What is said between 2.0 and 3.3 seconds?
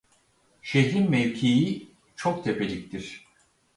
çok tepeliktir.